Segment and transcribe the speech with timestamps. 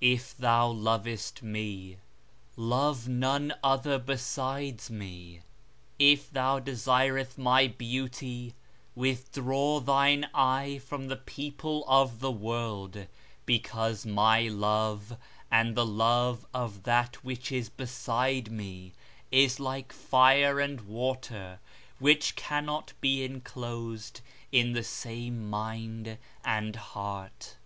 [0.00, 1.98] If thou lovest Me,
[2.56, 5.42] love none other besides Me.
[5.98, 8.54] If thou desireth My Beauty
[8.94, 13.06] withdraw thine eye from the people of the world,
[13.44, 15.18] because My love,
[15.50, 18.94] and the love of that which is beside Me,
[19.30, 21.60] is like fire and water,
[21.98, 27.56] which cannot be enclosed in the same mind and heart.